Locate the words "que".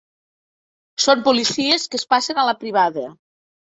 1.87-2.03